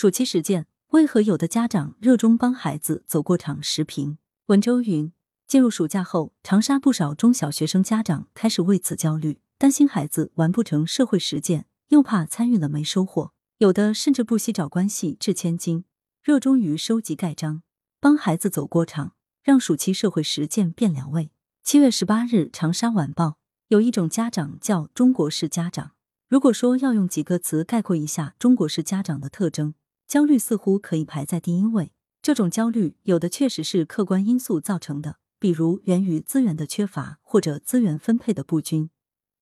[0.00, 3.62] 暑期实践为何有的家长热衷帮孩子走过场？
[3.62, 5.12] 时评文周云。
[5.46, 13.32] 进入暑假后，长沙不少中小学生家长开始为此焦虑，担心孩子完不成社会实践，又怕参与了没收获。
[13.58, 15.84] 有的甚至不惜找关系掷千金，
[16.22, 17.60] 热衷于收集盖章，
[18.00, 19.12] 帮孩子走过场，
[19.42, 21.30] 让暑期社会实践变两位。
[21.62, 23.36] 七月十八日，长沙晚报
[23.68, 25.90] 有一种家长叫中国式家长。
[26.30, 29.74] 如果说要用几个词概括一下中国式家长的特征，
[30.10, 31.92] 焦虑似乎可以排在第一位。
[32.20, 35.18] 这种焦虑，有的确实是客观因素造成的。
[35.38, 38.90] 比如源于资源的缺乏或者资源分配的不均，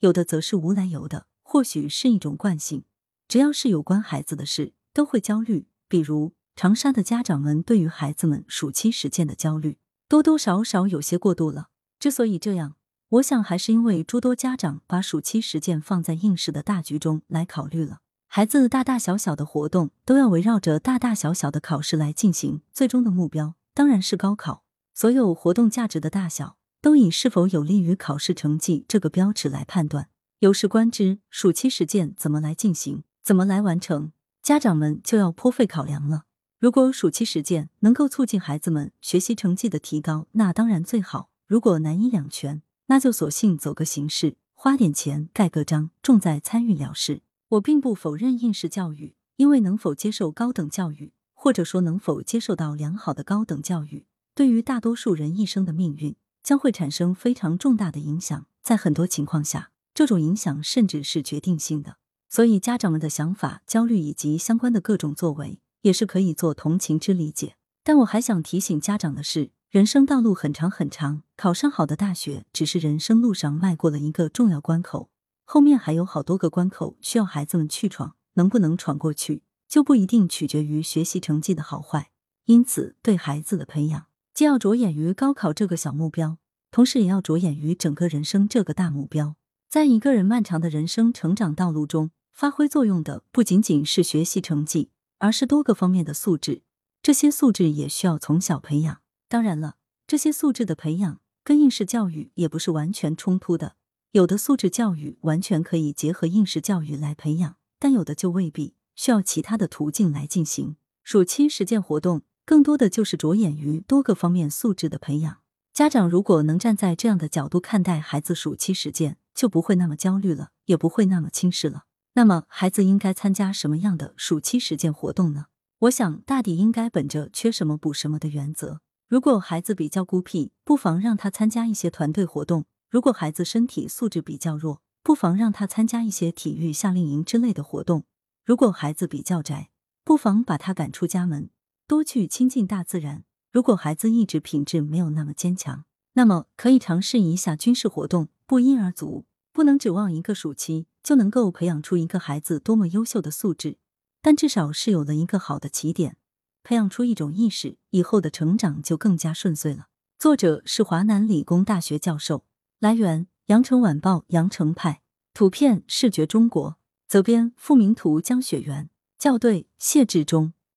[0.00, 2.82] 有的则是无来由的，或许是一种惯性。
[3.28, 5.68] 只要是有关孩子的事，都会焦虑。
[5.88, 11.68] 比如长沙的家长们对于孩子们暑期实践的焦虑，多多少少有些过度了。
[12.00, 12.74] 之所以这样，
[13.10, 18.00] 我想还是因为诸多家长把暑期实践放在应试的大局中来考虑了。
[18.36, 24.62] 孩子大大小小的活动都要围绕着大大小小的考试来进行，最终的目标当然是高考。
[24.92, 30.10] 所有活动价值的大小，都以是否有利于考试成绩这个标尺来判断。
[30.40, 36.24] 由是观之，暑期实践怎么来进行，怎么来完成，家长们就要颇费考量了。
[36.58, 47.22] 如果暑期实践能够促进孩子们学习成绩的提高，那当然最好；如果难以两全，那就索性走个形式，花点钱盖个章，重在参与了事。
[47.50, 54.06] 我并不否认应试教育，因为能否接受高等教育，或者说能否接受到良好的高等教育。
[54.34, 58.46] 对于大多数人一生的命运，将会产生非常重大的影响。
[58.64, 61.98] 在很多情况下，这种影响甚至是决定性的。
[62.28, 67.54] 所以，家长们的想法、焦虑以及相关的各种作为，也是可以做同情之理解。
[67.84, 75.10] 但我还想提醒家长的是，人生道路很长很长，考上好的大学只是人生路上迈过了一个重要关口，
[75.46, 78.14] 后面还有好多个关口需要孩子们去闯。
[78.36, 82.10] 能不能闯过去，就不一定取决于学习成绩的好坏。
[82.44, 84.08] 因此，对孩子的培养。
[84.34, 86.36] 既要着眼于高考这个小目标，
[86.70, 89.36] 同时也要着眼于整个人生这个大目标。
[89.70, 96.60] 在一个人漫长的人生成长道路中，发挥作用的不仅仅是学习成绩，而是多个方面的素质。
[97.02, 99.00] 这些素质也需要从小培养。
[99.28, 99.76] 当然了，
[100.06, 103.76] 这些素质的培养跟应试教育也不是完全冲突的。
[104.16, 110.76] 有的素质教育完全可以结合应试教育来培养，但有的就未必需要其他的途径来进行。
[111.04, 112.22] 暑期实践活动。
[112.46, 115.38] 更多的就是着眼于多个方面素质的培养。
[115.74, 121.82] 家长如果能站在这样的角度看待孩子暑期实践，就不会那么焦虑了，也不会那么轻视了。
[122.14, 125.46] 那么，孩子应该参加什么样的暑期实践活动呢？
[125.80, 128.80] 我想，大抵应该本着缺什么补什么的原则。
[129.08, 138.02] 如果孩子比较孤僻，不妨让他参加一些团队活动；如果孩子身体素质比较弱，不妨让他参加一些体育夏令营之类的活动；
[138.44, 139.70] 如果孩子比较宅，
[140.04, 141.50] 不妨把他赶出家门。
[141.86, 143.24] 多去亲近大自然。
[143.52, 148.28] 如果孩子意志品质没有那么坚强，那么可以尝试一下军事活动。
[148.46, 153.78] 不因而足，不能指望一个暑期就能够培养出一个孩子多么优秀的素质，
[154.22, 156.16] 但至少是有了一个好的起点，
[156.62, 159.88] 培养出一种意识，以后的成长就更加顺遂了。
[160.18, 162.45] 作者是华南理工大学教授。
[162.78, 165.00] 来源：羊城晚报羊城派。
[165.32, 166.76] 图片：视觉中国。
[167.08, 168.90] 责编：付明图，江雪源。
[169.18, 170.52] 校对：谢志忠。